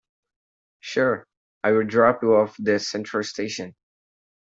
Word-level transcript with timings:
Sure, 0.79 1.27
I'll 1.63 1.83
drop 1.85 2.23
you 2.23 2.33
off 2.33 2.57
at 2.59 2.65
the 2.65 2.79
central 2.79 3.21
station. 3.23 3.75